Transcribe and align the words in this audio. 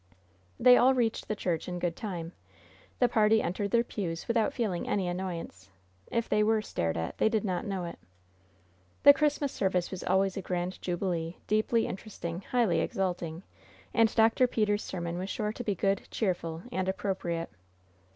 They 0.59 0.77
all 0.77 0.95
reached 0.95 1.27
the 1.27 1.35
church 1.35 1.67
in 1.67 1.77
good 1.77 1.95
time. 1.95 2.31
The 2.97 3.07
party 3.07 3.39
entered 3.39 3.69
their 3.69 3.83
pews 3.83 4.27
without 4.27 4.51
feeling 4.51 4.87
any 4.87 5.07
annoyance. 5.07 5.69
If 6.07 6.27
they 6.27 6.41
were 6.41 6.59
stared 6.63 6.97
at, 6.97 7.19
they 7.19 7.29
did 7.29 7.45
not 7.45 7.67
know 7.67 7.85
it. 7.85 7.99
The 9.03 9.13
Christmas 9.13 9.51
service 9.51 9.91
was 9.91 10.03
always 10.03 10.35
a 10.35 10.41
grand 10.41 10.81
jubilee, 10.81 11.35
deeply 11.45 11.85
interesting, 11.85 12.41
highly 12.49 12.79
exalting, 12.79 13.43
and 13.93 14.15
Dr. 14.15 14.47
Peters' 14.47 14.81
sermon 14.83 15.19
was 15.19 15.29
sure 15.29 15.53
to 15.53 15.63
be 15.63 15.75
good, 15.75 16.07
cheerful 16.09 16.63
and 16.71 16.89
appropriate. 16.89 17.51